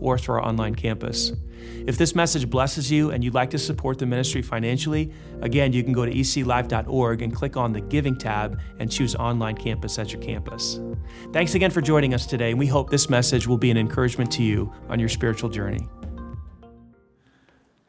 [0.00, 1.32] or through our online campus.
[1.86, 5.82] If this message blesses you and you'd like to support the ministry financially, again, you
[5.82, 10.12] can go to eclife.org and click on the Giving tab and choose Online Campus at
[10.12, 10.80] your campus.
[11.32, 14.30] Thanks again for joining us today, and we hope this message will be an encouragement
[14.32, 15.88] to you on your spiritual journey.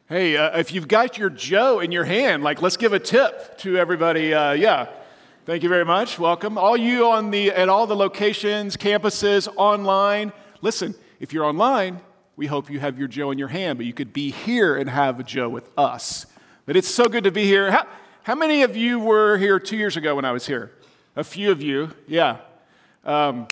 [0.08, 3.58] Hey, uh, if you've got your Joe in your hand, like let's give a tip
[3.58, 4.34] to everybody.
[4.34, 4.88] Uh, yeah,
[5.46, 6.18] thank you very much.
[6.18, 10.32] Welcome, all you on the at all the locations, campuses, online.
[10.62, 12.00] Listen, if you're online,
[12.34, 14.90] we hope you have your Joe in your hand, but you could be here and
[14.90, 16.26] have a Joe with us.
[16.66, 17.70] But it's so good to be here.
[17.70, 17.86] How,
[18.24, 20.72] how many of you were here two years ago when I was here?
[21.14, 22.38] A few of you, yeah.
[23.04, 23.46] Um,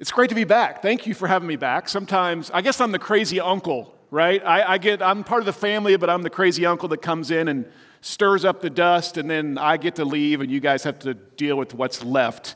[0.00, 0.80] it's great to be back.
[0.80, 1.88] Thank you for having me back.
[1.88, 4.44] Sometimes, I guess I'm the crazy uncle right?
[4.44, 7.30] I, I, get, I'm part of the family, but I'm the crazy uncle that comes
[7.30, 7.66] in and
[8.00, 11.14] stirs up the dust, and then I get to leave, and you guys have to
[11.14, 12.54] deal with what's left.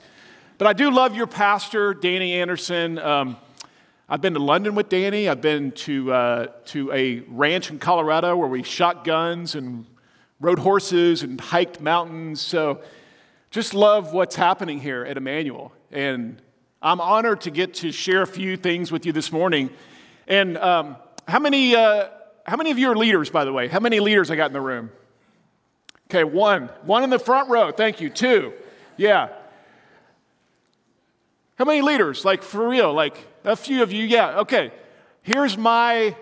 [0.58, 2.98] But I do love your pastor, Danny Anderson.
[2.98, 3.36] Um,
[4.12, 5.28] I've been to London with Danny.
[5.28, 9.86] I've been to, uh, to a ranch in Colorado where we shot guns and
[10.40, 12.40] rode horses and hiked mountains.
[12.40, 12.80] So
[13.52, 15.70] just love what's happening here at Emmanuel.
[15.92, 16.42] And
[16.82, 19.70] I'm honored to get to share a few things with you this morning.
[20.26, 20.96] And um,
[21.28, 22.08] how many, uh,
[22.44, 23.68] how many of you are leaders, by the way?
[23.68, 24.90] How many leaders I got in the room?
[26.10, 26.68] Okay, one.
[26.82, 27.70] One in the front row.
[27.70, 28.10] Thank you.
[28.10, 28.54] Two.
[28.96, 29.28] Yeah.
[31.54, 32.24] How many leaders?
[32.24, 32.92] Like, for real?
[32.92, 34.04] Like, a few of you?
[34.04, 34.40] Yeah.
[34.40, 34.72] Okay.
[35.22, 36.16] Here's my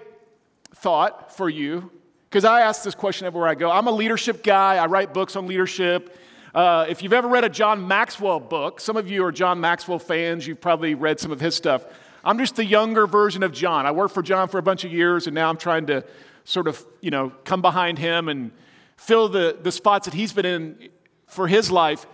[0.75, 1.91] thought for you,
[2.29, 3.71] because I ask this question everywhere I go.
[3.71, 6.17] I'm a leadership guy, I write books on leadership.
[6.55, 9.99] Uh, if you've ever read a John Maxwell book, some of you are John Maxwell
[9.99, 11.85] fans, you've probably read some of his stuff.
[12.25, 13.87] I'm just the younger version of John.
[13.87, 16.05] I worked for John for a bunch of years, and now I'm trying to
[16.45, 18.51] sort of, you know, come behind him and
[18.97, 20.89] fill the, the spots that he's been in
[21.27, 22.07] for his life.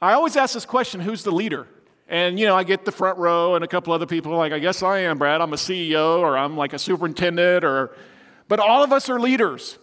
[0.00, 1.66] I always ask this question who's the leader?
[2.12, 4.58] And, you know, I get the front row and a couple other people like, I
[4.58, 5.40] guess I am, Brad.
[5.40, 7.96] I'm a CEO or I'm like a superintendent or,
[8.48, 9.78] but all of us are leaders.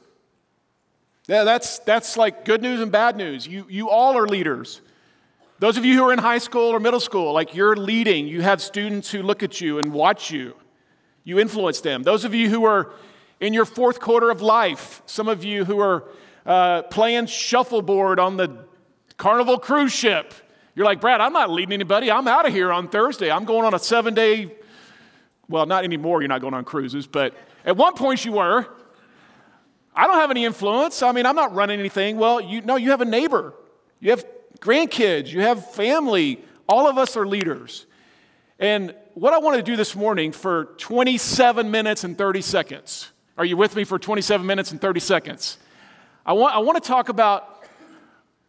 [1.27, 3.47] Yeah, that's, that's like good news and bad news.
[3.47, 4.81] You, you all are leaders.
[5.57, 8.43] Those of you who are in high school or middle school, like you're leading, you
[8.43, 10.53] have students who look at you and watch you.
[11.23, 12.03] You influence them.
[12.03, 12.91] Those of you who are
[13.39, 16.03] in your fourth quarter of life, some of you who are
[16.45, 18.65] uh, playing shuffleboard on the
[19.17, 20.35] Carnival cruise ship,
[20.79, 22.09] you're like, Brad, I'm not leading anybody.
[22.09, 23.29] I'm out of here on Thursday.
[23.29, 24.49] I'm going on a seven day,
[25.49, 27.35] well, not anymore, you're not going on cruises, but
[27.65, 28.65] at one point you were.
[29.93, 31.03] I don't have any influence.
[31.03, 32.15] I mean, I'm not running anything.
[32.15, 33.53] Well, you know, you have a neighbor.
[33.99, 34.23] You have
[34.61, 36.45] grandkids, you have family.
[36.69, 37.85] All of us are leaders.
[38.57, 43.43] And what I want to do this morning for 27 minutes and 30 seconds, are
[43.43, 45.57] you with me for 27 minutes and 30 seconds?
[46.25, 47.65] I want, I want to talk about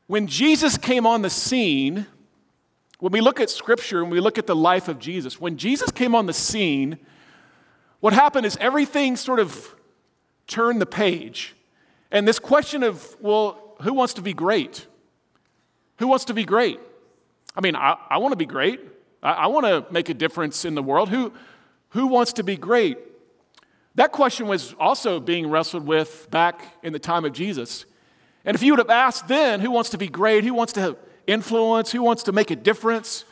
[0.06, 2.06] when Jesus came on the scene,
[3.00, 5.90] when we look at scripture and we look at the life of Jesus, when Jesus
[5.90, 6.98] came on the scene,
[8.00, 9.74] what happened is everything sort of
[10.46, 11.54] turned the page.
[12.10, 14.86] And this question of, well, who wants to be great?
[15.98, 16.78] Who wants to be great?
[17.56, 18.80] I mean, I, I want to be great.
[19.22, 21.08] I, I want to make a difference in the world.
[21.08, 21.32] Who,
[21.90, 22.98] who wants to be great?
[23.94, 27.86] That question was also being wrestled with back in the time of Jesus.
[28.44, 30.44] And if you would have asked then, who wants to be great?
[30.44, 30.96] Who wants to
[31.30, 31.92] influence?
[31.92, 33.24] Who wants to make a difference?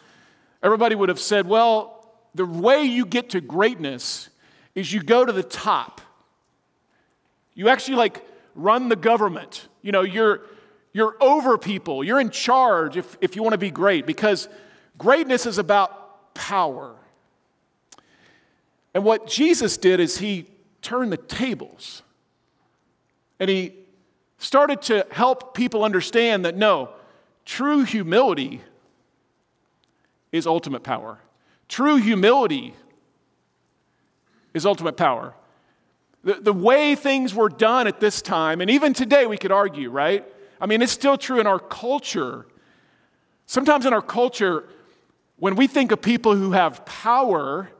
[0.62, 4.28] Everybody would have said, well, the way you get to greatness
[4.75, 6.00] is you go to the top.
[7.54, 9.69] You actually like run the government.
[9.82, 10.42] You know, you're,
[10.92, 12.04] you're over people.
[12.04, 14.48] You're in charge if, if you want to be great because
[14.97, 16.94] greatness is about power.
[18.94, 20.47] And what Jesus did is he
[20.82, 22.03] turned the tables
[23.41, 23.75] and he
[24.38, 26.90] started to help people understand that no,
[27.49, 28.61] true humility
[30.31, 31.19] is ultimate power.
[31.67, 32.75] True humility
[34.53, 35.35] is ultimate power.
[36.25, 39.91] The, the way things were done at this time, and even today we could argue,
[39.91, 40.27] right?
[40.61, 42.47] I mean, it's still true in our culture.
[43.47, 44.69] Sometimes in our culture,
[45.39, 47.71] when we think of people who have power,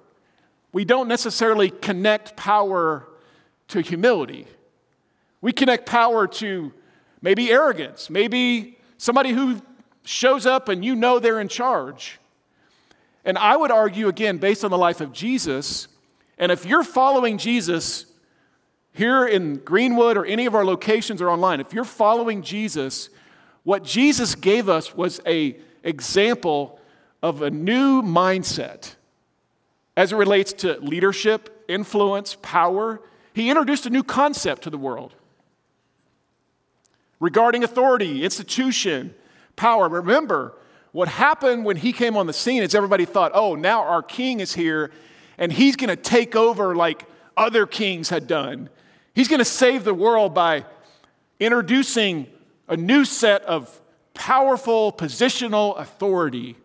[0.73, 3.07] we don't necessarily connect power
[3.69, 4.47] to humility.
[5.43, 6.73] We connect power to
[7.21, 9.63] maybe arrogance, maybe somebody who
[10.05, 12.19] shows up and you know they're in charge.
[13.25, 15.89] And I would argue, again, based on the life of Jesus,
[16.39, 18.07] and if you're following Jesus,
[18.93, 23.11] here in Greenwood or any of our locations or online, if you're following Jesus,
[23.63, 26.81] what Jesus gave us was a example
[27.23, 28.95] of a new mindset
[29.97, 33.01] as it relates to leadership, influence, power.
[33.35, 35.15] He introduced a new concept to the world
[37.21, 39.15] regarding authority, institution,
[39.57, 39.89] power.
[39.89, 40.55] Remember,
[40.93, 44.41] what happened when he came on the scene is everybody thought, oh, now our king
[44.41, 44.91] is here
[45.37, 47.05] and he's going to take over like
[47.37, 48.69] other kings had done.
[49.15, 50.65] He's going to save the world by
[51.41, 52.27] introducing
[52.69, 53.81] a new set of
[54.15, 56.57] powerful positional authority.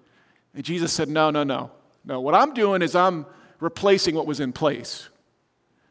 [0.53, 1.71] And Jesus said, no, no, no.
[2.05, 3.25] No, what I'm doing is I'm
[3.59, 5.09] replacing what was in place.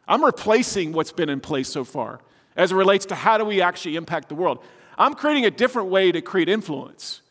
[0.06, 2.20] I'm replacing what's been in place so far
[2.56, 4.62] as it relates to how do we actually impact the world.
[4.98, 7.22] I'm creating a different way to create influence.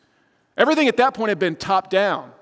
[0.56, 2.32] Everything at that point had been top down.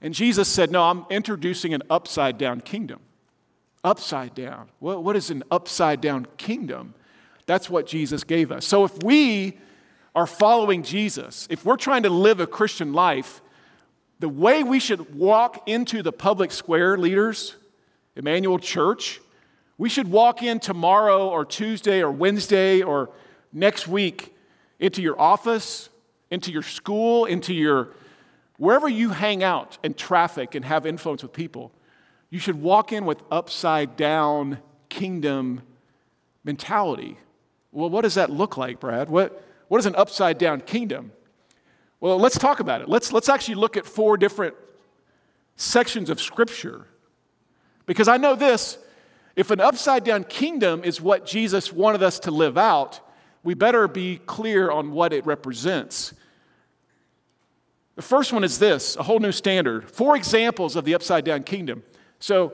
[0.00, 3.00] And Jesus said, No, I'm introducing an upside down kingdom.
[3.82, 4.68] Upside down.
[4.78, 6.94] What, what is an upside down kingdom?
[7.46, 8.64] That's what Jesus gave us.
[8.64, 9.58] So if we
[10.14, 13.40] are following Jesus, if we're trying to live a Christian life,
[14.18, 17.56] the way we should walk into the public square, leaders,
[18.16, 19.20] Emmanuel Church,
[19.80, 23.08] we should walk in tomorrow or Tuesday or Wednesday or
[23.50, 24.36] next week
[24.78, 25.88] into your office,
[26.30, 27.88] into your school, into your
[28.58, 31.72] wherever you hang out and traffic and have influence with people.
[32.28, 34.58] You should walk in with upside down
[34.90, 35.62] kingdom
[36.44, 37.16] mentality.
[37.72, 39.08] Well, what does that look like, Brad?
[39.08, 41.10] What, what is an upside down kingdom?
[42.00, 42.88] Well, let's talk about it.
[42.90, 44.56] Let's, let's actually look at four different
[45.56, 46.84] sections of Scripture.
[47.86, 48.76] Because I know this
[49.40, 53.00] if an upside down kingdom is what Jesus wanted us to live out,
[53.42, 56.12] we better be clear on what it represents.
[57.96, 59.90] The first one is this a whole new standard.
[59.90, 61.82] Four examples of the upside down kingdom.
[62.18, 62.52] So,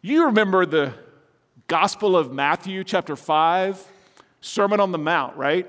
[0.00, 0.92] you remember the
[1.68, 3.80] Gospel of Matthew, chapter 5,
[4.40, 5.68] Sermon on the Mount, right?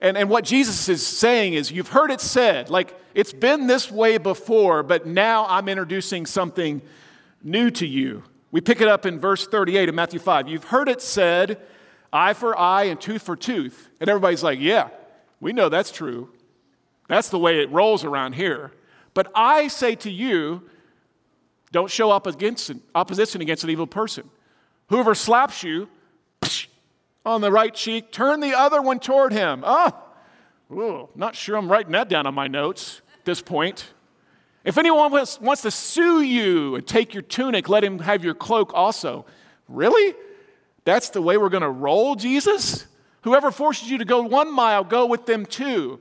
[0.00, 3.90] And, and what Jesus is saying is, you've heard it said, like it's been this
[3.90, 6.80] way before, but now I'm introducing something
[7.42, 8.22] new to you.
[8.50, 10.48] We pick it up in verse 38 of Matthew 5.
[10.48, 11.60] You've heard it said,
[12.12, 13.88] eye for eye and tooth for tooth.
[14.00, 14.88] And everybody's like, yeah,
[15.40, 16.30] we know that's true.
[17.08, 18.72] That's the way it rolls around here.
[19.14, 20.62] But I say to you,
[21.70, 24.28] don't show up against opposition against an evil person.
[24.88, 25.88] Whoever slaps you
[27.24, 29.62] on the right cheek, turn the other one toward him.
[29.64, 29.92] Oh,
[30.70, 33.92] ooh, not sure I'm writing that down on my notes at this point.
[34.64, 38.72] If anyone wants to sue you and take your tunic, let him have your cloak
[38.74, 39.26] also.
[39.68, 40.14] Really?
[40.84, 42.86] That's the way we're going to roll, Jesus?
[43.22, 46.00] Whoever forces you to go one mile, go with them too.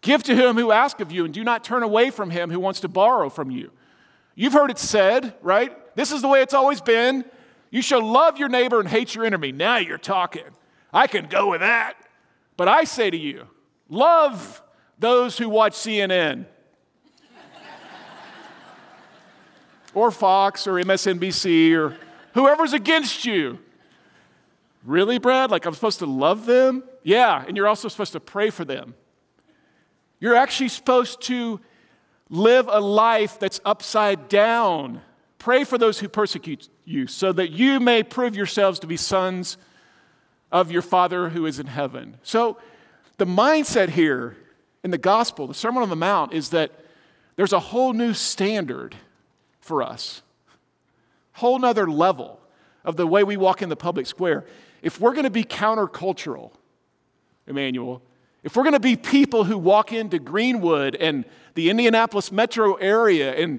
[0.00, 2.60] Give to him who asks of you, and do not turn away from him who
[2.60, 3.70] wants to borrow from you.
[4.34, 5.72] You've heard it said, right?
[5.96, 7.24] This is the way it's always been.
[7.70, 9.52] You shall love your neighbor and hate your enemy.
[9.52, 10.44] Now you're talking.
[10.92, 11.94] I can go with that.
[12.56, 13.48] But I say to you,
[13.88, 14.62] love
[14.98, 16.46] those who watch CNN
[19.94, 21.96] or Fox or MSNBC or
[22.34, 23.58] whoever's against you.
[24.84, 25.50] Really, Brad?
[25.50, 26.84] Like I'm supposed to love them?
[27.02, 28.94] Yeah, and you're also supposed to pray for them.
[30.20, 31.60] You're actually supposed to
[32.30, 35.00] live a life that's upside down.
[35.38, 39.56] Pray for those who persecute you so that you may prove yourselves to be sons
[40.50, 42.18] of your Father who is in heaven.
[42.22, 42.58] So,
[43.16, 44.36] the mindset here
[44.82, 46.72] in the gospel, the Sermon on the Mount, is that
[47.36, 48.96] there's a whole new standard
[49.64, 50.20] for us.
[51.32, 52.38] Whole nother level
[52.84, 54.44] of the way we walk in the public square.
[54.82, 56.52] If we're going to be countercultural,
[57.46, 58.02] Emmanuel,
[58.42, 63.34] if we're going to be people who walk into Greenwood and the Indianapolis metro area
[63.34, 63.58] and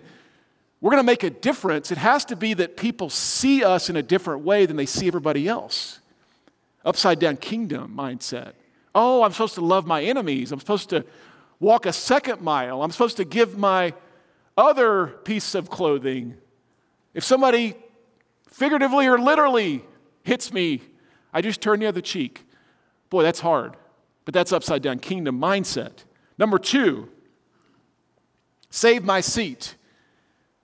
[0.80, 3.96] we're going to make a difference, it has to be that people see us in
[3.96, 6.00] a different way than they see everybody else.
[6.86, 8.52] Upside down kingdom mindset.
[8.94, 10.52] Oh, I'm supposed to love my enemies.
[10.52, 11.04] I'm supposed to
[11.60, 12.84] walk a second mile.
[12.84, 13.96] I'm supposed to give my
[14.58, 16.38] other piece of clothing.
[17.14, 17.76] If somebody
[18.50, 19.84] figuratively or literally
[20.24, 20.82] hits me,
[21.34, 22.46] I just turn the other cheek.
[23.10, 23.76] Boy, that's hard,
[24.24, 26.04] but that's upside down kingdom mindset.
[26.38, 27.10] Number two,
[28.70, 29.76] save my seat.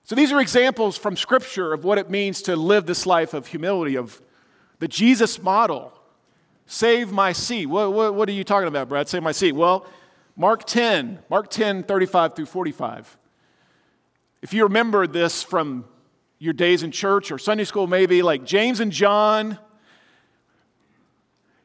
[0.04, 3.48] So these are examples from Scripture of what it means to live this life of
[3.48, 4.22] humility, of
[4.80, 5.94] the Jesus model.
[6.66, 7.68] Save my seat.
[7.68, 9.08] What, what, what are you talking about, Brad?
[9.08, 9.54] Save my seat.
[9.54, 9.86] Well,
[10.36, 13.18] Mark 10, Mark 10, 35 through 45.
[14.42, 15.86] If you remember this from
[16.40, 19.60] your days in church or Sunday school, maybe, like James and John.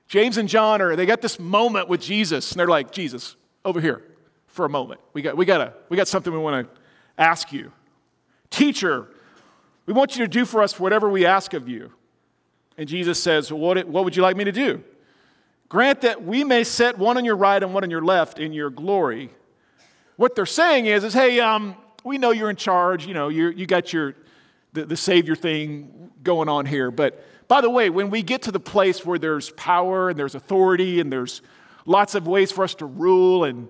[0.09, 3.81] James and John are, they got this moment with Jesus, and they're like, Jesus, over
[3.81, 4.03] here
[4.47, 5.01] for a moment.
[5.15, 6.81] We got, we got, a, we got something we want to
[7.19, 7.73] ask you.
[8.51, 9.09] Teacher,
[9.87, 11.93] We want you to do for us whatever we ask of you.
[12.77, 14.83] And Jesus says, what, what would you like me to do?
[15.69, 18.53] Grant that we may set one on your right and one on your left in
[18.53, 19.31] your glory.
[20.17, 23.07] What they're saying is, is hey, um, we know you're in charge.
[23.07, 24.15] You know, you you got your
[24.73, 26.91] the, the Savior thing going on here.
[26.91, 30.35] But by the way, when we get to the place where there's power and there's
[30.35, 31.43] authority and there's
[31.85, 33.69] lots of ways for us to rule and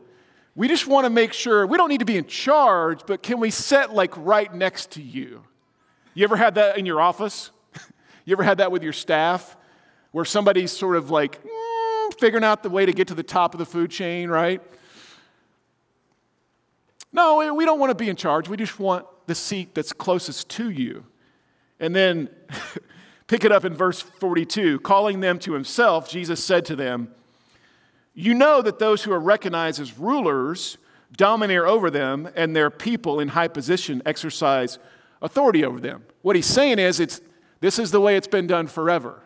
[0.54, 3.40] we just want to make sure we don't need to be in charge, but can
[3.40, 5.42] we sit like right next to you?
[6.14, 7.50] You ever had that in your office?
[8.24, 9.54] you ever had that with your staff
[10.12, 13.52] where somebody's sort of like mm, figuring out the way to get to the top
[13.52, 14.62] of the food chain, right?
[17.12, 18.48] No, we don't want to be in charge.
[18.48, 21.04] We just want the seat that's closest to you.
[21.80, 22.28] And then
[23.26, 24.80] pick it up in verse 42.
[24.80, 27.12] Calling them to himself, Jesus said to them,
[28.14, 30.78] You know that those who are recognized as rulers
[31.16, 34.78] domineer over them, and their people in high position exercise
[35.22, 36.04] authority over them.
[36.22, 37.20] What he's saying is, it's,
[37.60, 39.22] this is the way it's been done forever.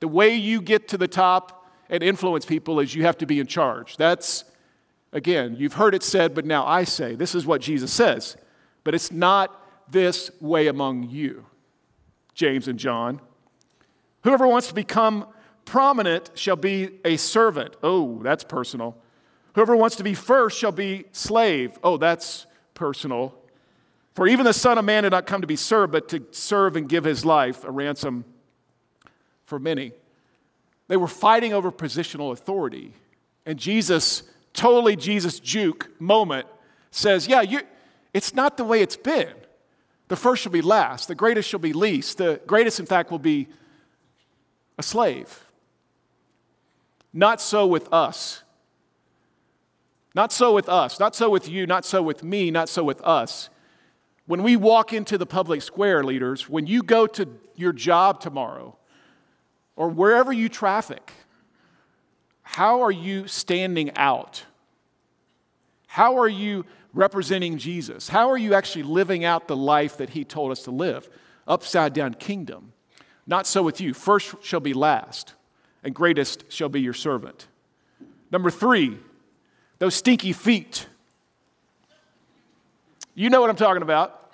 [0.00, 3.38] The way you get to the top and influence people is you have to be
[3.38, 3.96] in charge.
[3.96, 4.44] That's,
[5.12, 7.14] again, you've heard it said, but now I say.
[7.14, 8.36] This is what Jesus says.
[8.84, 9.58] But it's not
[9.90, 11.46] this way among you,
[12.34, 13.20] James and John.
[14.24, 15.26] Whoever wants to become
[15.64, 17.76] prominent shall be a servant.
[17.82, 18.96] Oh, that's personal.
[19.54, 21.78] Whoever wants to be first shall be slave.
[21.84, 23.34] Oh, that's personal.
[24.14, 26.76] For even the Son of Man did not come to be served, but to serve
[26.76, 28.24] and give his life a ransom
[29.44, 29.92] for many.
[30.88, 32.92] They were fighting over positional authority.
[33.46, 36.46] And Jesus, totally Jesus juke moment,
[36.90, 37.42] says, Yeah,
[38.12, 39.32] it's not the way it's been.
[40.08, 43.18] The first shall be last, the greatest shall be least, the greatest, in fact, will
[43.18, 43.48] be
[44.78, 45.46] a slave.
[47.12, 48.42] Not so with us.
[50.14, 51.00] Not so with us.
[51.00, 51.66] Not so with you.
[51.66, 52.50] Not so with me.
[52.50, 53.50] Not so with us.
[54.26, 58.76] When we walk into the public square, leaders, when you go to your job tomorrow
[59.76, 61.12] or wherever you traffic,
[62.54, 64.44] how are you standing out?
[65.86, 68.10] How are you representing Jesus?
[68.10, 71.08] How are you actually living out the life that he told us to live?
[71.48, 72.74] Upside down kingdom.
[73.26, 73.94] Not so with you.
[73.94, 75.32] First shall be last,
[75.82, 77.48] and greatest shall be your servant.
[78.30, 78.98] Number three,
[79.78, 80.86] those stinky feet.
[83.14, 84.30] You know what I'm talking about.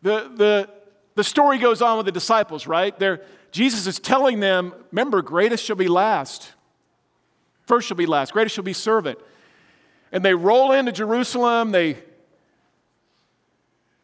[0.00, 0.68] The, the,
[1.14, 2.98] the story goes on with the disciples, right?
[2.98, 6.52] They're, Jesus is telling them, remember, greatest shall be last.
[7.66, 9.18] First shall be last, greatest shall be servant.
[10.12, 11.70] And they roll into Jerusalem.
[11.70, 11.98] They,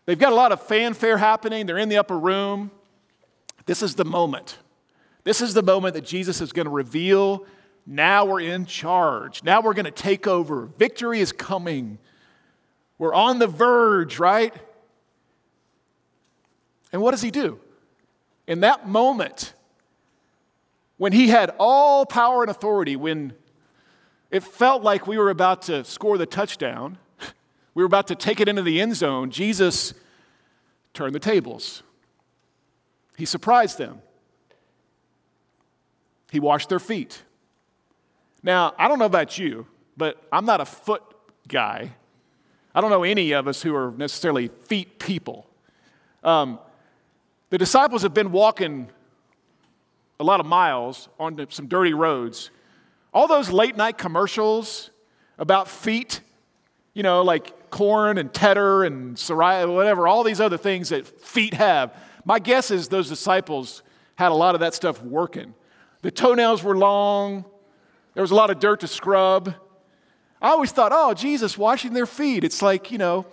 [0.04, 1.66] they've got a lot of fanfare happening.
[1.66, 2.70] They're in the upper room.
[3.66, 4.58] This is the moment.
[5.24, 7.46] This is the moment that Jesus is going to reveal
[7.86, 9.42] now we're in charge.
[9.42, 10.66] Now we're going to take over.
[10.78, 11.98] Victory is coming.
[12.98, 14.54] We're on the verge, right?
[16.92, 17.58] And what does he do?
[18.46, 19.54] In that moment,
[20.96, 23.32] when he had all power and authority, when
[24.30, 26.98] it felt like we were about to score the touchdown,
[27.74, 29.94] we were about to take it into the end zone, Jesus
[30.92, 31.82] turned the tables.
[33.16, 34.00] He surprised them.
[36.30, 37.22] He washed their feet.
[38.42, 41.02] Now, I don't know about you, but I'm not a foot
[41.48, 41.92] guy.
[42.74, 45.46] I don't know any of us who are necessarily feet people.
[46.24, 46.58] Um,
[47.54, 48.90] the disciples have been walking
[50.18, 52.50] a lot of miles on some dirty roads.
[53.12, 54.90] All those late night commercials
[55.38, 56.20] about feet,
[56.94, 61.54] you know, like corn and Tedder and Soraya, whatever, all these other things that feet
[61.54, 61.96] have.
[62.24, 63.84] My guess is those disciples
[64.16, 65.54] had a lot of that stuff working.
[66.02, 67.44] The toenails were long,
[68.14, 69.54] there was a lot of dirt to scrub.
[70.42, 72.42] I always thought, oh, Jesus washing their feet.
[72.42, 73.26] It's like, you know,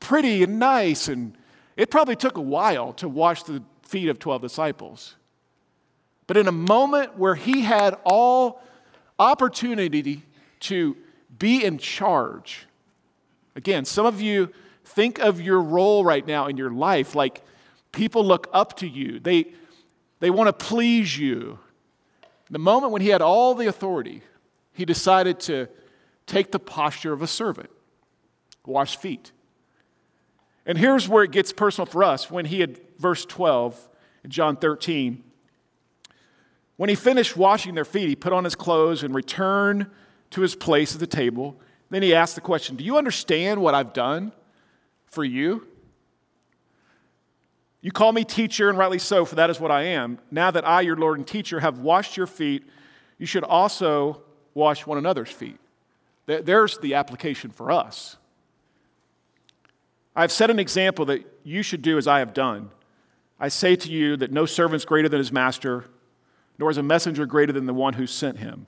[0.00, 1.36] pretty and nice and
[1.76, 5.16] it probably took a while to wash the feet of 12 disciples.
[6.26, 8.62] But in a moment where he had all
[9.18, 10.22] opportunity
[10.60, 10.96] to
[11.38, 12.66] be in charge,
[13.54, 14.50] again, some of you
[14.84, 17.42] think of your role right now in your life like
[17.92, 19.46] people look up to you, they,
[20.20, 21.58] they want to please you.
[22.50, 24.22] The moment when he had all the authority,
[24.72, 25.68] he decided to
[26.26, 27.70] take the posture of a servant,
[28.64, 29.32] wash feet.
[30.66, 33.88] And here's where it gets personal for us when he had, verse 12
[34.24, 35.22] in John 13,
[36.76, 39.86] when he finished washing their feet, he put on his clothes and returned
[40.30, 41.58] to his place at the table.
[41.88, 44.32] Then he asked the question Do you understand what I've done
[45.06, 45.66] for you?
[47.80, 50.18] You call me teacher, and rightly so, for that is what I am.
[50.30, 52.64] Now that I, your Lord and teacher, have washed your feet,
[53.16, 54.22] you should also
[54.54, 55.58] wash one another's feet.
[56.26, 58.16] There's the application for us.
[60.16, 62.70] I have set an example that you should do as I have done.
[63.38, 65.84] I say to you that no servant is greater than his master,
[66.58, 68.66] nor is a messenger greater than the one who sent him.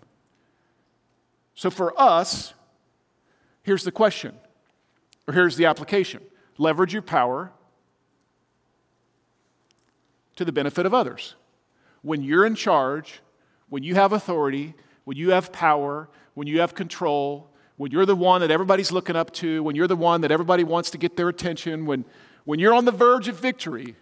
[1.54, 2.52] So for us,
[3.62, 4.34] here's the question,
[5.26, 6.22] or here's the application
[6.58, 7.50] leverage your power
[10.36, 11.34] to the benefit of others.
[12.02, 13.20] When you're in charge,
[13.70, 14.74] when you have authority,
[15.04, 19.16] when you have power, when you have control, when you're the one that everybody's looking
[19.16, 22.04] up to, when you're the one that everybody wants to get their attention, when,
[22.44, 23.94] when you're on the verge of victory,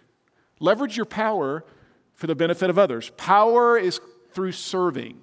[0.59, 1.63] leverage your power
[2.15, 3.11] for the benefit of others.
[3.17, 5.19] Power is through serving.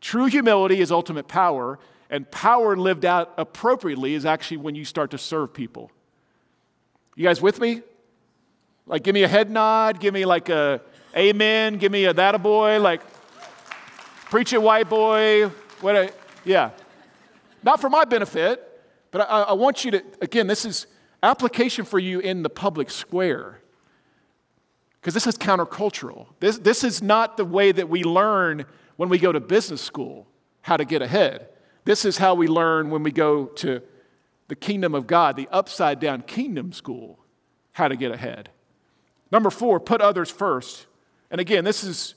[0.00, 5.10] True humility is ultimate power, and power lived out appropriately is actually when you start
[5.10, 5.90] to serve people.
[7.14, 7.82] You guys with me?
[8.86, 10.80] Like, give me a head nod, give me like a
[11.14, 13.02] amen, give me a that a boy, like,
[14.30, 15.48] preach it, white boy,
[15.82, 16.12] what a,
[16.46, 16.70] yeah.
[17.62, 18.68] Not for my benefit,
[19.10, 20.86] but I, I want you to, again, this is
[21.22, 23.60] application for you in the public square.
[25.00, 26.26] Because this is countercultural.
[26.40, 28.64] This, this is not the way that we learn
[28.96, 30.26] when we go to business school
[30.62, 31.48] how to get ahead.
[31.84, 33.82] This is how we learn when we go to
[34.48, 37.18] the kingdom of God, the upside down kingdom school,
[37.72, 38.50] how to get ahead.
[39.32, 40.86] Number four, put others first.
[41.30, 42.14] And again, this is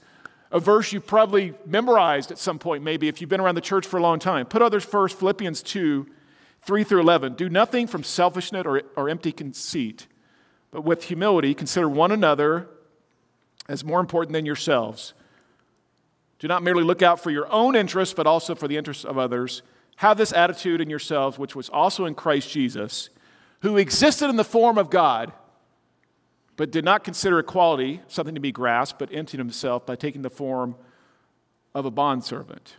[0.51, 3.85] a verse you've probably memorized at some point, maybe if you've been around the church
[3.85, 4.45] for a long time.
[4.45, 6.07] Put others first, Philippians 2
[6.61, 7.35] 3 through 11.
[7.35, 10.07] Do nothing from selfishness or, or empty conceit,
[10.71, 12.67] but with humility consider one another
[13.69, 15.13] as more important than yourselves.
[16.39, 19.17] Do not merely look out for your own interests, but also for the interests of
[19.17, 19.61] others.
[19.97, 23.09] Have this attitude in yourselves, which was also in Christ Jesus,
[23.61, 25.31] who existed in the form of God
[26.57, 30.29] but did not consider equality something to be grasped, but emptied himself by taking the
[30.29, 30.75] form
[31.73, 32.75] of a bondservant.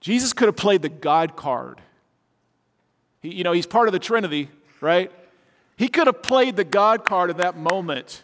[0.00, 1.80] Jesus could have played the God card.
[3.20, 4.48] He, you know, he's part of the Trinity,
[4.80, 5.10] right?
[5.76, 8.22] He could have played the God card in that moment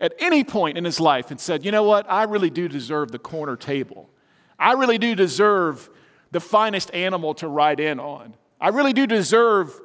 [0.00, 2.10] at any point in his life and said, you know what?
[2.10, 4.10] I really do deserve the corner table.
[4.58, 5.88] I really do deserve
[6.30, 8.34] the finest animal to ride in on.
[8.60, 9.78] I really do deserve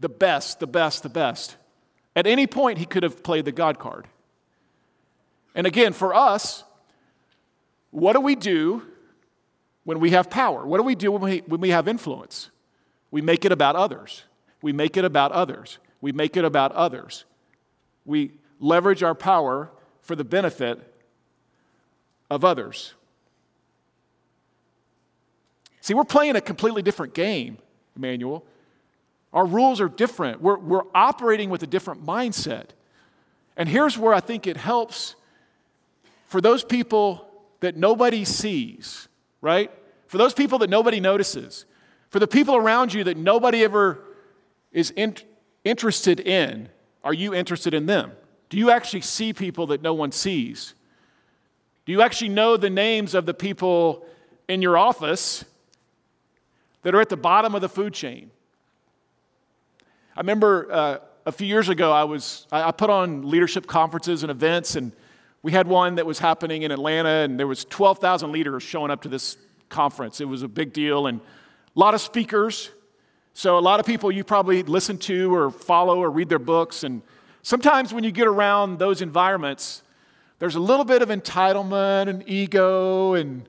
[0.00, 1.56] the best, the best, the best.
[2.16, 4.08] At any point, he could have played the God card.
[5.54, 6.64] And again, for us,
[7.90, 8.82] what do we do
[9.84, 10.66] when we have power?
[10.66, 12.50] What do we do when we, when we have influence?
[13.10, 14.24] We make it about others.
[14.62, 15.78] We make it about others.
[16.00, 17.26] We make it about others.
[18.06, 20.80] We leverage our power for the benefit
[22.30, 22.94] of others.
[25.82, 27.58] See, we're playing a completely different game,
[27.94, 28.44] Emmanuel.
[29.36, 30.40] Our rules are different.
[30.40, 32.68] We're, we're operating with a different mindset.
[33.54, 35.14] And here's where I think it helps
[36.26, 37.28] for those people
[37.60, 39.08] that nobody sees,
[39.42, 39.70] right?
[40.06, 41.66] For those people that nobody notices,
[42.08, 44.02] for the people around you that nobody ever
[44.72, 45.16] is in,
[45.64, 46.70] interested in,
[47.04, 48.12] are you interested in them?
[48.48, 50.72] Do you actually see people that no one sees?
[51.84, 54.06] Do you actually know the names of the people
[54.48, 55.44] in your office
[56.84, 58.30] that are at the bottom of the food chain?
[60.16, 64.30] I remember uh, a few years ago, I, was, I put on leadership conferences and
[64.30, 64.92] events, and
[65.42, 69.02] we had one that was happening in Atlanta, and there was 12,000 leaders showing up
[69.02, 69.36] to this
[69.68, 70.22] conference.
[70.22, 72.70] It was a big deal, and a lot of speakers.
[73.34, 76.82] So a lot of people you probably listen to or follow or read their books.
[76.82, 77.02] And
[77.42, 79.82] sometimes when you get around those environments,
[80.38, 83.46] there's a little bit of entitlement and ego and,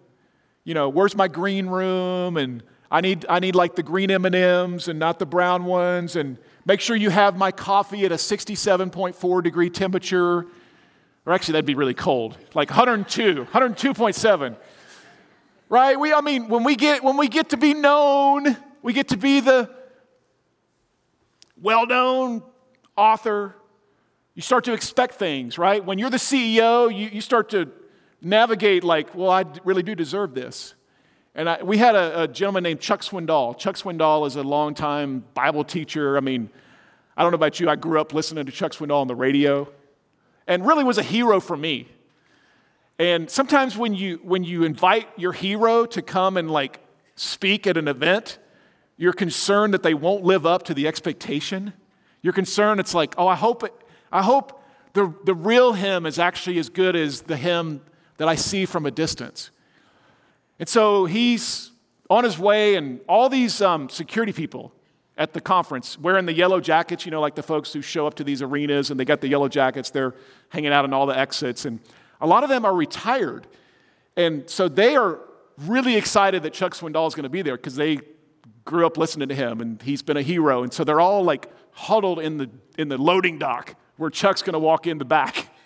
[0.66, 2.36] you know, where's my green room?
[2.36, 6.18] And I need, I need like the green M&Ms and not the brown ones.
[6.18, 10.46] And Make sure you have my coffee at a 67.4 degree temperature.
[11.26, 14.58] Or actually, that'd be really cold, like 102, 102.7.
[15.70, 15.98] Right?
[15.98, 19.18] We, I mean, when we get when we get to be known, we get to
[19.18, 19.70] be the
[21.62, 22.44] well-known
[22.98, 23.56] author.
[24.36, 25.84] You start to expect things, right?
[25.84, 27.72] When you're the CEO, you, you start to
[28.22, 30.76] navigate like, well, I really do deserve this.
[31.38, 33.56] And I, we had a, a, gentleman named Chuck Swindoll.
[33.60, 36.18] Chuck Swindoll is a longtime Bible teacher.
[36.18, 36.50] I mean,
[37.16, 39.70] I don't know about you, I grew up listening to Chuck Swindoll on the radio
[40.48, 41.90] and really was a hero for me.
[42.98, 46.80] And sometimes when you, when you invite your hero to come and like
[47.16, 48.40] speak at an event,
[48.98, 51.74] you're concerned that they won't live up to the expectation.
[52.24, 53.74] You're concerned it's like, oh, I hope, it,
[54.12, 57.82] I hope the, the real him is actually as good as the him
[58.18, 59.52] that I see from a distance.
[60.60, 61.72] And so he's
[62.10, 64.74] on his way, and all these um, security people
[65.18, 68.14] at the conference wearing the yellow jackets, you know, like the folks who show up
[68.16, 70.14] to these arenas and they got the yellow jackets, they're
[70.50, 71.66] hanging out in all the exits.
[71.66, 71.80] And
[72.22, 73.48] a lot of them are retired.
[74.16, 75.20] And so they are
[75.58, 78.00] really excited that Chuck Swindoll is going to be there because they
[78.64, 80.62] grew up listening to him, and he's been a hero.
[80.62, 84.54] And so they're all like huddled in the, in the loading dock where Chuck's going
[84.54, 85.50] to walk in the back.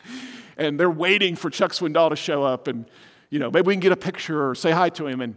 [0.58, 2.68] And they're waiting for Chuck Swindoll to show up.
[2.68, 2.86] And,
[3.32, 5.22] you know, maybe we can get a picture or say hi to him.
[5.22, 5.36] And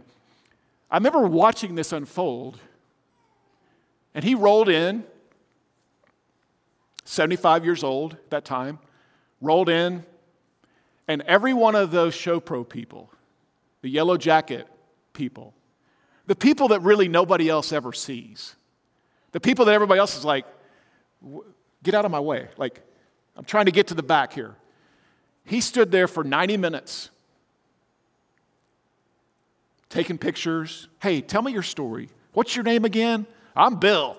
[0.91, 2.59] I remember watching this unfold.
[4.13, 5.03] And he rolled in,
[7.05, 8.79] 75 years old at that time,
[9.41, 10.05] rolled in,
[11.07, 13.11] and every one of those show pro people,
[13.81, 14.67] the yellow jacket
[15.13, 15.53] people,
[16.27, 18.55] the people that really nobody else ever sees,
[19.31, 20.45] the people that everybody else is like,
[21.83, 22.47] get out of my way.
[22.57, 22.81] Like,
[23.37, 24.55] I'm trying to get to the back here.
[25.43, 27.11] He stood there for 90 minutes
[29.95, 30.89] taking pictures.
[31.01, 32.09] Hey, tell me your story.
[32.33, 33.25] What's your name again?
[33.55, 34.17] I'm Bill.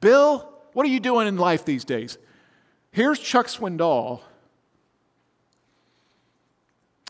[0.00, 2.16] Bill, what are you doing in life these days?
[2.90, 4.22] Here's Chuck Swindoll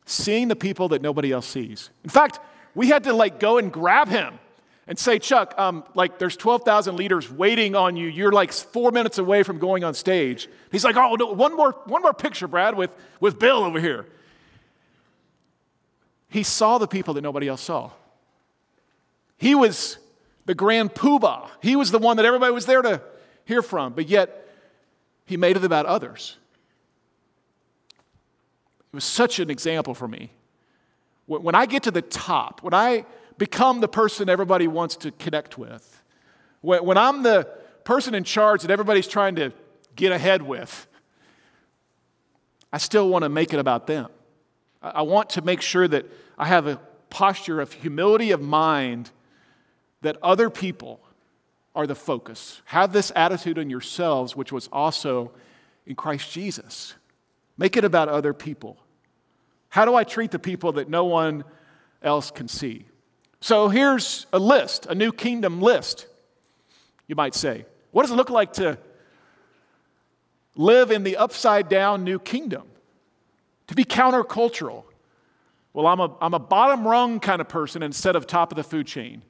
[0.07, 1.91] seeing the people that nobody else sees.
[2.03, 2.41] In fact,
[2.75, 4.41] we had to like go and grab him
[4.89, 8.09] and say, Chuck, um, like there's 12,000 leaders waiting on you.
[8.09, 10.49] You're like four minutes away from going on stage.
[10.73, 14.07] He's like, oh, no, one more, one more picture, Brad, with, with Bill over here.
[16.29, 17.93] He saw the people that nobody else saw.
[19.41, 19.97] He was
[20.45, 21.49] the grand poobah.
[21.63, 23.01] He was the one that everybody was there to
[23.47, 24.47] hear from, but yet
[25.25, 26.37] he made it about others.
[28.93, 30.31] It was such an example for me.
[31.27, 33.07] When I get to the top, when I
[33.39, 36.03] become the person everybody wants to connect with,
[36.61, 37.45] when I'm the
[37.85, 39.55] person in charge that everybody's trying to
[39.97, 40.87] get ahead with,
[42.71, 44.11] I still want to make it about them.
[44.83, 46.05] I want to make sure that
[46.37, 49.11] I have a posture of humility of mind
[50.03, 51.01] that other people
[51.75, 52.63] are the focus.
[52.67, 55.33] Have this attitude in yourselves, which was also
[55.87, 56.95] in Christ Jesus.
[57.57, 58.77] Make it about other people.
[59.69, 61.45] How do I treat the people that no one
[62.03, 62.87] else can see?
[63.41, 66.07] So here's a list, a new kingdom list,
[67.07, 67.65] you might say.
[67.93, 68.79] What does it look like to
[70.57, 72.65] live in the upside down new kingdom?
[73.69, 74.85] To be countercultural.
[75.73, 78.65] Well, I'm a, I'm a bottom rung kind of person instead of top of the
[78.65, 79.23] food chain.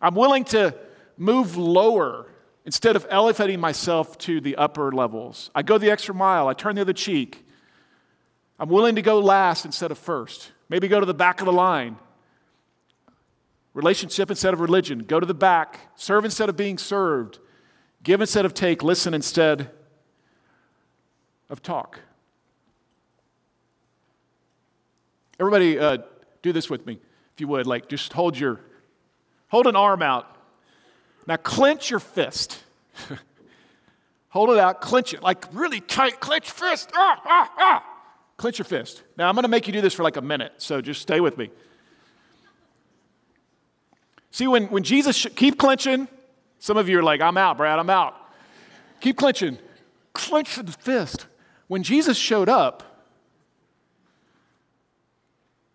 [0.00, 0.74] I'm willing to
[1.16, 2.26] move lower
[2.64, 5.50] instead of elevating myself to the upper levels.
[5.54, 7.46] I go the extra mile, I turn the other cheek.
[8.58, 10.52] I'm willing to go last instead of first.
[10.68, 11.96] Maybe go to the back of the line.
[13.72, 15.00] Relationship instead of religion.
[15.00, 15.80] Go to the back.
[15.96, 17.38] Serve instead of being served.
[18.02, 18.82] Give instead of take.
[18.82, 19.70] Listen instead
[21.48, 22.00] of talk.
[25.38, 25.98] Everybody, uh,
[26.42, 26.98] do this with me,
[27.34, 27.66] if you would.
[27.66, 28.60] Like, just hold your,
[29.50, 30.36] hold an arm out.
[31.26, 32.62] Now, clench your fist.
[34.30, 36.90] hold it out, clench it, like really tight, clench fist.
[36.94, 37.86] Ah, ah, ah.
[38.36, 39.02] Clench your fist.
[39.18, 41.20] Now, I'm going to make you do this for like a minute, so just stay
[41.20, 41.50] with me.
[44.30, 46.08] See, when, when Jesus, sh- keep clenching.
[46.58, 48.14] Some of you are like, I'm out, Brad, I'm out.
[49.00, 49.58] Keep clenching.
[50.12, 51.26] Clench the fist.
[51.68, 53.06] When Jesus showed up,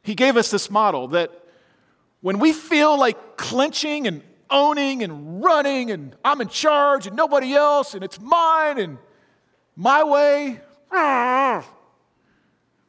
[0.03, 1.31] he gave us this model that
[2.25, 7.53] when we feel like clenching and owning and running and I'm in charge and nobody
[7.53, 8.97] else and it's mine and
[9.75, 10.59] my way,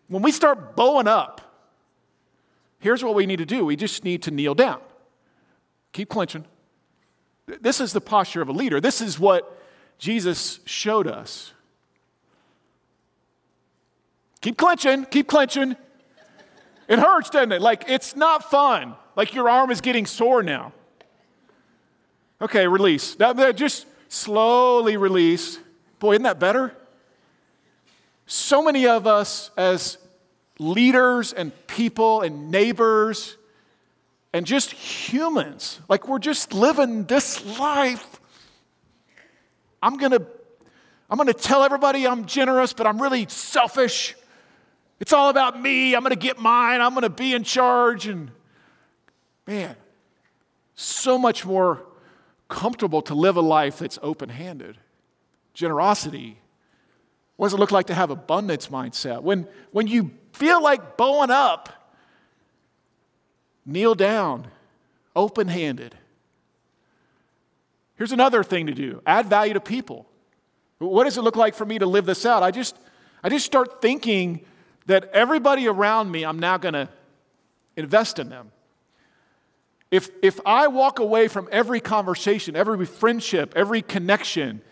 [0.09, 1.43] when we start bowing up,
[2.79, 4.81] here's what we need to do we just need to kneel down.
[5.93, 6.47] Keep clenching.
[7.45, 8.81] This is the posture of a leader.
[8.81, 9.63] This is what
[9.99, 11.53] Jesus showed us.
[14.41, 15.77] Keep clenching, keep clenching.
[16.89, 17.61] It hurts, doesn't it?
[17.61, 18.95] Like it's not fun.
[19.17, 20.73] Like your arm is getting sore now.
[22.41, 23.19] Okay, release.
[23.19, 25.59] Now, just slowly release.
[25.99, 26.77] Boy, isn't that better?
[28.27, 29.97] So many of us, as
[30.59, 33.37] leaders and people and neighbors
[34.33, 38.21] and just humans, like we're just living this life.
[39.83, 40.27] I'm gonna,
[41.09, 44.15] I'm gonna tell everybody I'm generous, but I'm really selfish.
[45.01, 45.95] It's all about me.
[45.95, 46.83] I'm gonna get mine.
[46.83, 48.07] I'm gonna be in charge.
[48.09, 48.31] And
[49.47, 49.77] man,
[50.75, 51.83] so much more
[52.49, 54.79] comfortable to live a life that's open handed.
[55.55, 56.39] Generosity
[57.37, 59.23] what does it look like to have abundance mindset?
[59.23, 61.93] When, when you feel like bowing up,
[63.65, 64.47] kneel down,
[65.15, 65.95] open handed.
[67.97, 70.07] Here's another thing to do add value to people.
[70.79, 72.43] What does it look like for me to live this out?
[72.43, 72.77] I just,
[73.23, 74.45] I just start thinking
[74.87, 76.89] that everybody around me, I'm now going to
[77.77, 78.53] invest in them.
[79.91, 84.63] If, if I walk away from every conversation, every friendship, every connection,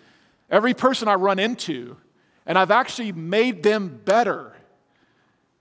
[0.51, 1.97] every person I run into,
[2.47, 4.55] and I've actually made them better.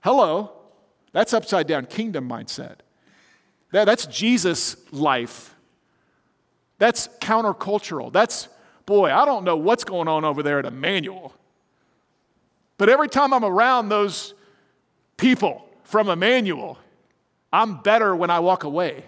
[0.00, 0.52] Hello,
[1.12, 2.76] that's upside down kingdom mindset.
[3.72, 5.54] That, that's Jesus' life
[6.78, 8.12] That's countercultural.
[8.12, 8.48] That's,
[8.86, 11.32] boy, I don't know what's going on over there at Emmanuel.
[12.76, 14.34] But every time I'm around those
[15.16, 16.78] people from Emmanuel,
[17.52, 19.04] I'm better when I walk away.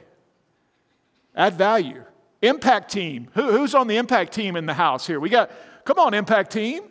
[1.36, 2.02] Add value.
[2.42, 3.28] Impact team.
[3.34, 5.20] Who, who's on the impact team in the house here?
[5.20, 5.50] We got,
[5.84, 6.82] come on, impact team.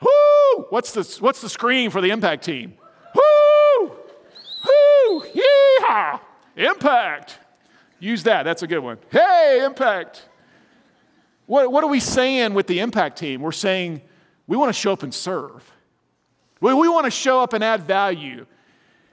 [0.00, 0.66] Whoo!
[0.70, 2.74] What's the, what's the screen for the impact team?
[3.14, 3.92] Whoo!
[4.66, 5.22] Whoo!
[5.22, 6.20] Yeehaw!
[6.56, 7.38] Impact.
[7.98, 8.42] Use that.
[8.42, 8.98] That's a good one.
[9.10, 10.28] Hey, impact.
[11.46, 13.40] What, what are we saying with the impact team?
[13.40, 14.02] We're saying
[14.46, 15.70] we want to show up and serve.
[16.60, 18.46] We, we want to show up and add value.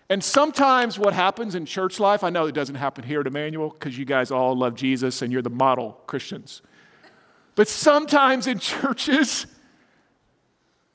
[0.10, 3.70] And sometimes what happens in church life, I know it doesn't happen here at Emmanuel
[3.70, 6.64] because you guys all love Jesus and you're the model Christians.
[7.54, 9.46] But sometimes in churches,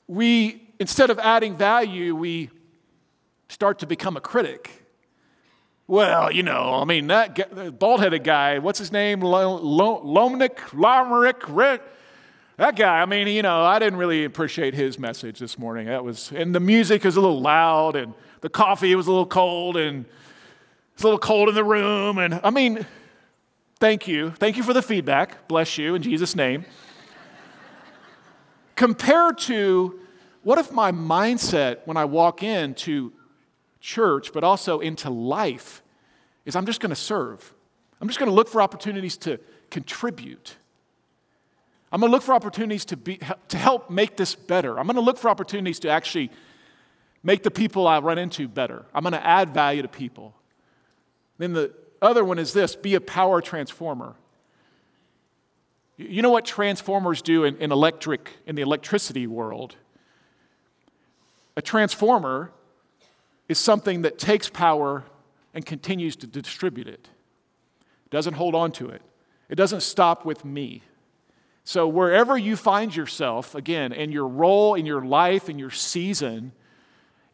[0.07, 2.49] we, instead of adding value, we
[3.47, 4.83] start to become a critic.
[5.87, 9.21] Well, you know, I mean, that bald headed guy, what's his name?
[9.21, 11.83] Lomnick, Lomrick, Rick.
[12.57, 15.87] That guy, I mean, you know, I didn't really appreciate his message this morning.
[15.87, 18.13] That was, and the music is a little loud, and
[18.45, 20.05] the coffee was a little cold, and
[20.93, 22.19] it's a little cold in the room.
[22.19, 22.85] And I mean,
[23.79, 24.29] thank you.
[24.37, 25.47] Thank you for the feedback.
[25.47, 26.63] Bless you in Jesus' name.
[28.75, 29.99] Compared to
[30.43, 33.13] what if my mindset when I walk into
[33.79, 35.81] church, but also into life,
[36.45, 37.51] is I'm just going to serve.
[37.99, 39.39] I'm just going to look for opportunities to
[39.71, 40.55] contribute.
[41.91, 44.77] I'm going to look for opportunities to, be, to help make this better.
[44.77, 46.29] I'm going to look for opportunities to actually
[47.25, 48.85] make the people I run into better.
[48.93, 50.33] I'm going to add value to people.
[51.39, 54.15] Then the other one is this be a power transformer.
[55.97, 59.75] You know what transformers do in, in electric, in the electricity world?
[61.57, 62.51] A transformer
[63.49, 65.03] is something that takes power
[65.53, 67.09] and continues to distribute it.
[68.05, 69.01] It doesn't hold on to it.
[69.49, 70.83] It doesn't stop with me.
[71.63, 76.51] So, wherever you find yourself, again, in your role, in your life, in your season,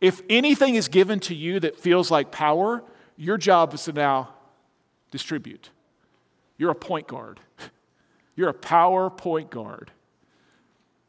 [0.01, 2.83] if anything is given to you that feels like power,
[3.15, 4.33] your job is to now
[5.11, 5.69] distribute.
[6.57, 7.39] You're a point guard.
[8.35, 9.91] You're a power point guard.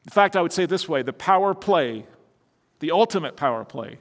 [0.05, 2.07] In fact, I would say this way the power play,
[2.81, 3.99] the ultimate power play,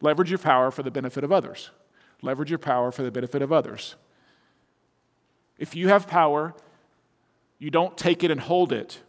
[0.00, 1.70] Leverage your power for the benefit of others.
[2.22, 3.96] Leverage your power for the benefit of others.
[5.58, 6.54] If you have power,
[7.58, 9.00] you don't take it and hold it.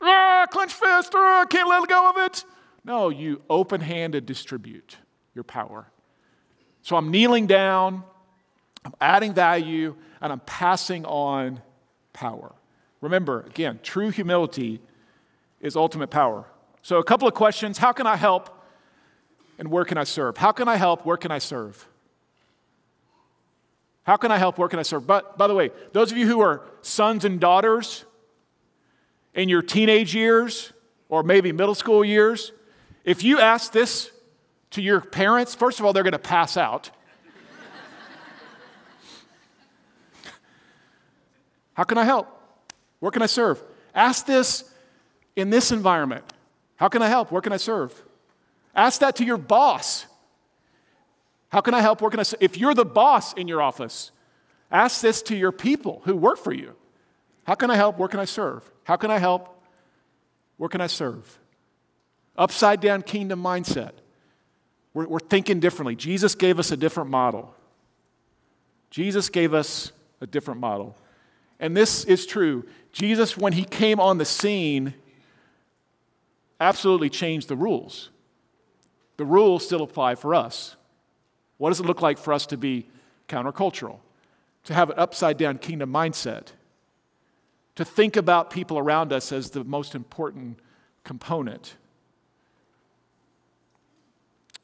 [0.00, 2.44] Ah, clench fist, ah, can't let go of it.
[2.88, 4.96] No, you open handed distribute
[5.34, 5.90] your power.
[6.80, 8.02] So I'm kneeling down,
[8.82, 11.60] I'm adding value, and I'm passing on
[12.14, 12.54] power.
[13.02, 14.80] Remember, again, true humility
[15.60, 16.46] is ultimate power.
[16.80, 18.48] So, a couple of questions How can I help
[19.58, 20.38] and where can I serve?
[20.38, 21.04] How can I help?
[21.04, 21.86] Where can I serve?
[24.04, 24.56] How can I help?
[24.56, 25.06] Where can I serve?
[25.06, 28.06] But by the way, those of you who are sons and daughters
[29.34, 30.72] in your teenage years
[31.10, 32.52] or maybe middle school years,
[33.08, 34.10] if you ask this
[34.72, 36.90] to your parents, first of all, they're going to pass out.
[41.72, 42.28] How can I help?
[43.00, 43.62] Where can I serve?
[43.94, 44.70] Ask this
[45.36, 46.22] in this environment.
[46.76, 47.32] How can I help?
[47.32, 47.94] Where can I serve?
[48.74, 50.04] Ask that to your boss.
[51.48, 52.02] How can I help?
[52.02, 52.24] Where can I?
[52.40, 54.12] If you're the boss in your office,
[54.70, 56.74] ask this to your people who work for you.
[57.44, 57.96] How can I help?
[57.96, 58.70] Where can I serve?
[58.84, 59.48] How can I help?
[60.58, 61.38] Where can I serve?
[62.38, 63.92] Upside down kingdom mindset.
[64.94, 65.94] We're, we're thinking differently.
[65.94, 67.54] Jesus gave us a different model.
[68.90, 70.96] Jesus gave us a different model.
[71.60, 72.64] And this is true.
[72.92, 74.94] Jesus, when he came on the scene,
[76.58, 78.08] absolutely changed the rules
[79.18, 80.76] the rules still apply for us.
[81.58, 82.86] What does it look like for us to be
[83.28, 83.98] countercultural?
[84.64, 86.52] To have an upside down kingdom mindset?
[87.74, 90.60] To think about people around us as the most important
[91.04, 91.74] component?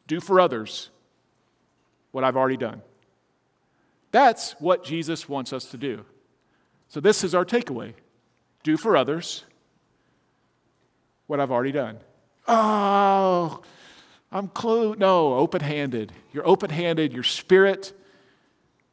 [0.07, 0.90] Do for others
[2.12, 2.83] what I've already done.
[4.11, 6.05] That's what Jesus wants us to do.
[6.88, 7.95] So, this is our takeaway
[8.62, 9.45] do for others
[11.27, 11.99] what I've already done.
[12.47, 13.62] Oh,
[14.31, 14.99] I'm closed.
[14.99, 16.12] No, open handed.
[16.33, 17.12] You're open handed.
[17.12, 17.93] Your spirit,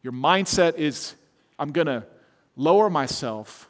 [0.02, 1.16] your mindset is
[1.60, 2.06] I'm going to
[2.56, 3.68] lower myself.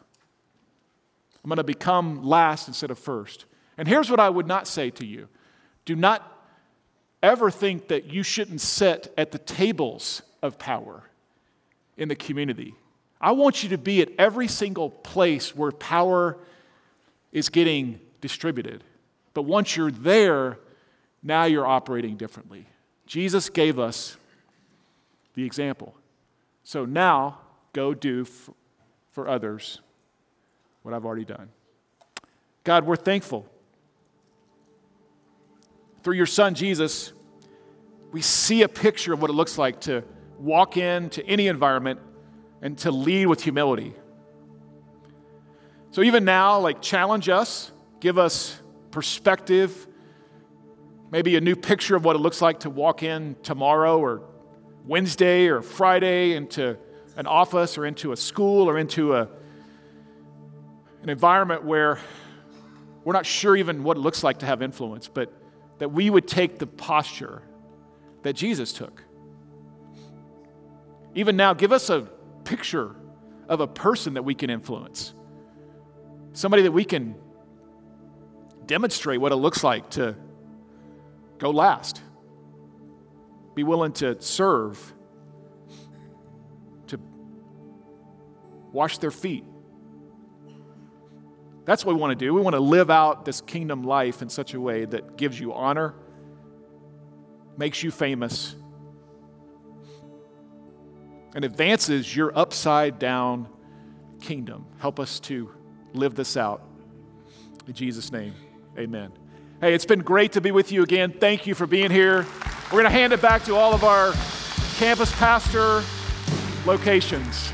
[1.44, 3.46] I'm going to become last instead of first.
[3.78, 5.28] And here's what I would not say to you
[5.86, 6.41] do not
[7.22, 11.04] ever think that you shouldn't sit at the tables of power
[11.98, 12.76] in the community.
[13.20, 16.38] I want you to be at every single place where power
[17.32, 18.84] is getting distributed.
[19.34, 20.58] But once you're there,
[21.22, 22.66] now you're operating differently.
[23.06, 24.18] Jesus gave us
[25.36, 25.96] the example.
[26.64, 27.40] So now
[27.74, 29.82] go do for, others
[30.82, 31.50] what I've already done.
[32.64, 33.46] God, we're thankful.
[36.04, 37.14] Through your son, Jesus,
[38.12, 40.04] we see a picture of what it looks like to
[40.40, 42.00] walk into any environment
[42.62, 43.94] and to lead with humility.
[45.92, 48.60] So even now, like, challenge us, give us
[48.90, 49.88] perspective,
[51.12, 54.24] maybe a new picture of what it looks like to walk in tomorrow or
[54.86, 56.78] Wednesday or Friday into
[57.16, 59.28] an office or into a school or into a,
[61.04, 62.00] an environment where
[63.04, 65.32] we're not sure even what it looks like to have influence, but
[65.82, 67.42] that we would take the posture
[68.22, 69.04] that Jesus took.
[71.16, 72.02] Even now, give us a
[72.44, 72.96] picture
[73.50, 75.16] of a person that we can influence,
[76.34, 77.16] somebody that we can
[78.68, 80.16] demonstrate what it looks like to
[81.40, 82.00] go last,
[83.56, 84.94] be willing to serve,
[86.86, 87.00] to
[88.72, 89.46] wash their feet.
[91.66, 92.34] That's what we want to do.
[92.34, 95.54] We want to live out this kingdom life in such a way that gives you
[95.54, 95.94] honor,
[97.58, 98.56] makes you famous,
[101.36, 103.48] and advances your upside down
[104.22, 104.66] kingdom.
[104.80, 105.52] Help us to
[105.94, 106.64] live this out.
[107.68, 108.34] In Jesus' name,
[108.78, 109.12] amen.
[109.62, 111.14] Hey, it's been great to be with you again.
[111.20, 112.26] Thank you for being here.
[112.66, 114.14] We're going to hand it back to all of our
[114.78, 115.84] campus pastor
[116.66, 117.52] locations.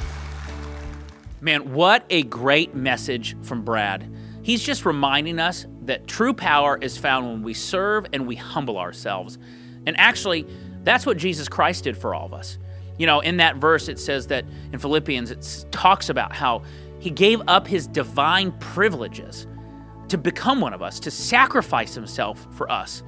[1.39, 4.11] Man, what a great message from Brad.
[4.41, 8.79] He's just reminding us that true power is found when we serve and we humble
[8.79, 9.37] ourselves.
[9.85, 10.47] And actually,
[10.83, 12.57] that's what Jesus Christ did for all of us.
[12.97, 16.63] You know, in that verse, it says that in Philippians, it talks about how
[16.99, 19.45] he gave up his divine privileges
[20.07, 23.03] to become one of us, to sacrifice himself for us.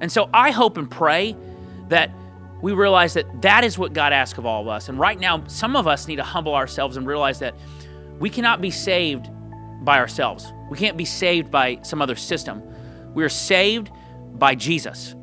[0.00, 1.36] And so I hope and pray
[1.88, 2.10] that
[2.62, 4.88] we realize that that is what God asks of all of us.
[4.88, 7.54] And right now, some of us need to humble ourselves and realize that
[8.18, 9.30] we cannot be saved
[9.82, 10.52] by ourselves.
[10.70, 12.62] We can't be saved by some other system.
[13.14, 13.90] We are saved
[14.34, 15.14] by Jesus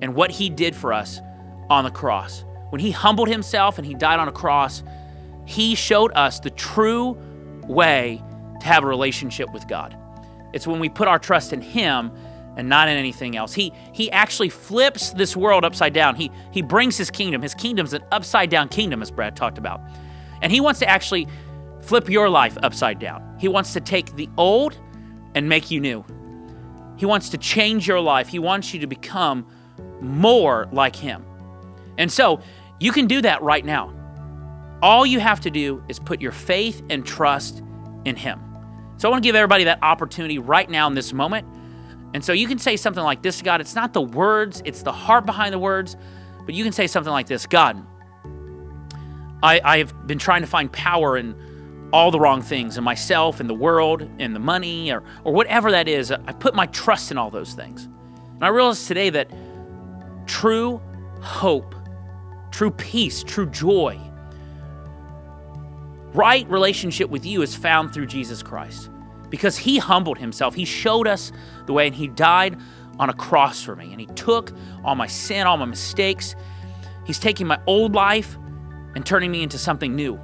[0.00, 1.20] and what he did for us
[1.68, 2.44] on the cross.
[2.70, 4.82] When he humbled himself and he died on a cross,
[5.44, 7.18] he showed us the true
[7.66, 8.22] way
[8.60, 9.96] to have a relationship with God.
[10.52, 12.12] It's when we put our trust in him
[12.56, 13.52] and not in anything else.
[13.52, 16.14] He he actually flips this world upside down.
[16.14, 17.42] He he brings his kingdom.
[17.42, 19.80] His kingdom's an upside down kingdom as Brad talked about.
[20.42, 21.28] And he wants to actually
[21.82, 23.36] flip your life upside down.
[23.38, 24.78] He wants to take the old
[25.34, 26.04] and make you new.
[26.96, 28.28] He wants to change your life.
[28.28, 29.46] He wants you to become
[30.00, 31.24] more like him.
[31.98, 32.40] And so,
[32.80, 33.92] you can do that right now.
[34.82, 37.62] All you have to do is put your faith and trust
[38.04, 38.40] in him.
[38.98, 41.46] So I want to give everybody that opportunity right now in this moment
[42.16, 44.90] and so you can say something like this God, it's not the words, it's the
[44.90, 45.98] heart behind the words,
[46.46, 47.86] but you can say something like this God,
[49.42, 51.36] I, I have been trying to find power in
[51.92, 55.70] all the wrong things in myself, in the world, in the money, or, or whatever
[55.72, 56.10] that is.
[56.10, 57.84] I put my trust in all those things.
[57.84, 59.30] And I realize today that
[60.24, 60.80] true
[61.20, 61.74] hope,
[62.50, 64.00] true peace, true joy,
[66.14, 68.88] right relationship with you is found through Jesus Christ
[69.30, 70.54] because he humbled himself.
[70.54, 71.32] He showed us
[71.66, 72.58] the way and he died
[72.98, 73.90] on a cross for me.
[73.92, 74.52] And he took
[74.84, 76.34] all my sin, all my mistakes.
[77.04, 78.36] He's taking my old life
[78.94, 80.18] and turning me into something new.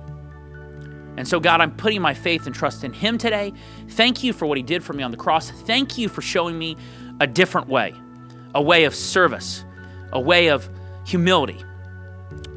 [1.17, 3.53] And so, God, I'm putting my faith and trust in Him today.
[3.91, 5.51] Thank you for what He did for me on the cross.
[5.51, 6.77] Thank you for showing me
[7.21, 7.93] a different way,
[8.55, 9.65] a way of service,
[10.13, 10.69] a way of
[11.05, 11.63] humility.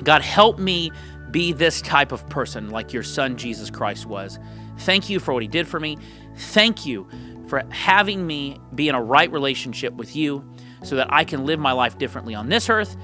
[0.04, 0.92] God, help me
[1.32, 4.40] be this type of person like your Son Jesus Christ was.
[4.80, 5.98] Thank you for what He did for me.
[6.36, 7.08] Thank you
[7.48, 10.44] for having me be in a right relationship with you
[10.84, 12.98] so that I can live my life differently on this earth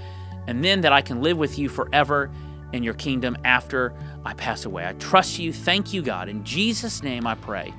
[0.47, 2.31] and then that I can live with you forever
[2.73, 3.93] in your kingdom after
[4.25, 4.87] I pass away.
[4.87, 5.53] I trust you.
[5.53, 6.29] Thank you, God.
[6.29, 7.73] In Jesus' name I pray.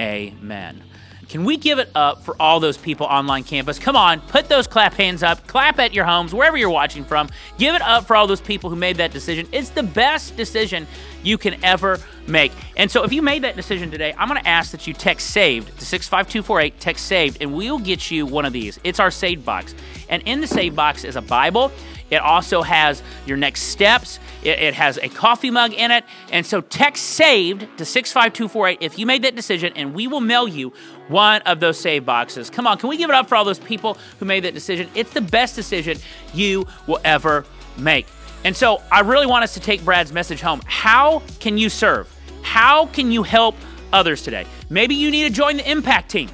[0.00, 0.82] Amen.
[1.28, 3.78] Can we give it up for all those people online campus?
[3.78, 7.28] Come on, put those clap hands up, clap at your homes, wherever you're watching from.
[7.58, 9.48] Give it up for all those people who made that decision.
[9.52, 10.86] It's the best decision
[11.22, 12.52] you can ever make.
[12.76, 15.30] And so if you made that decision today, I'm going to ask that you text
[15.30, 18.78] SAVED to 65248, text SAVED, and we'll get you one of these.
[18.84, 19.74] It's our SAVED box.
[20.08, 21.72] And in the SAVED box is a Bible.
[22.10, 24.18] It also has your next steps.
[24.42, 26.04] It, it, has a coffee mug in it.
[26.30, 30.46] And so text SAVED to 65248 if you made that decision, and we will mail
[30.46, 30.72] you
[31.08, 32.50] one of those save boxes.
[32.50, 34.88] Come on, can we give it up for all those people who made that decision?
[34.94, 35.98] It's the best decision
[36.32, 37.44] you will ever
[37.78, 38.06] make.
[38.44, 40.60] And so I really want us to take Brad's message home.
[40.66, 42.14] How can you serve?
[42.42, 43.56] How can you help
[43.92, 44.46] others today?
[44.68, 46.28] Maybe you need to join the impact team.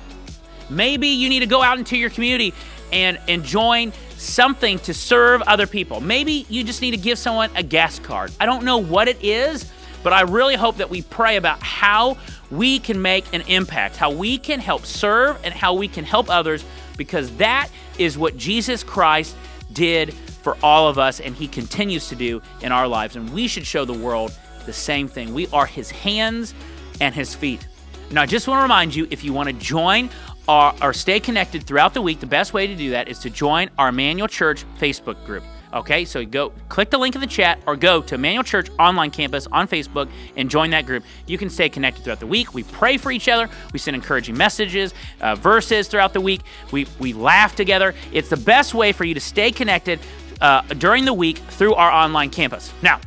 [0.69, 2.53] Maybe you need to go out into your community
[2.93, 6.01] and, and join something to serve other people.
[6.01, 8.31] Maybe you just need to give someone a gas card.
[8.39, 9.71] I don't know what it is,
[10.03, 12.19] but I really hope that we pray about how
[12.51, 16.29] we can make an impact, how we can help serve, and how we can help
[16.31, 16.65] others,
[16.97, 17.69] because that
[17.99, 19.37] is what Jesus Christ
[19.73, 23.17] did for all of us, and He continues to do in our lives.
[23.17, 25.33] And we should show the world the same thing.
[25.33, 26.55] We are His hands
[27.01, 27.67] and His feet.
[28.11, 30.11] Now, I just want to remind you if you want to join
[30.51, 33.31] or, or stay connected throughout the week, the best way to do that is to
[33.31, 35.45] join our Emmanuel Church Facebook group.
[35.73, 39.13] Okay, so go click the link in the chat or go to Emmanuel Church Online
[39.13, 41.05] Campus on Facebook and join that group.
[41.29, 42.53] You can stay connected throughout the week.
[42.53, 43.49] We pray for each other.
[43.73, 46.41] We send encouraging messages, uh, verses throughout the week.
[46.73, 47.95] We, we laugh together.
[48.13, 50.01] It's the best way for you to stay connected
[50.41, 52.73] uh, during the week through our online campus.
[52.83, 52.99] Now,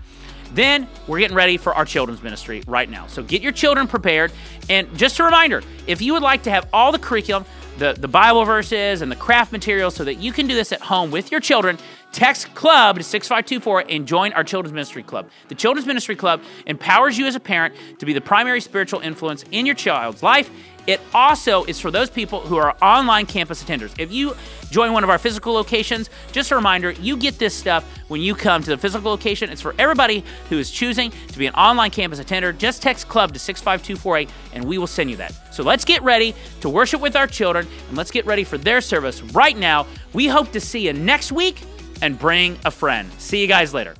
[0.54, 3.08] then we're getting ready for our children's ministry right now.
[3.08, 4.32] So get your children prepared.
[4.70, 7.46] And just a reminder if you would like to have all the curriculum,
[7.78, 10.82] the, the Bible verses, and the craft materials so that you can do this at
[10.82, 11.78] home with your children,
[12.12, 15.30] text club to 6524 and join our children's ministry club.
[15.48, 19.44] The children's ministry club empowers you as a parent to be the primary spiritual influence
[19.52, 20.50] in your child's life.
[20.86, 23.94] It also is for those people who are online campus attenders.
[23.98, 24.36] If you
[24.70, 28.36] join one of our physical locations, just a reminder, you get this stuff when you
[28.36, 29.50] come to the physical location.
[29.50, 32.52] It's for everybody who is choosing to be an online campus attender.
[32.52, 35.34] Just text club to 65248 and we will send you that.
[35.54, 38.82] So let's get ready to worship with our children and let's get ready for their
[38.82, 39.88] service right now.
[40.12, 41.62] We hope to see you next week
[42.02, 43.10] and bring a friend.
[43.20, 43.96] See you guys later.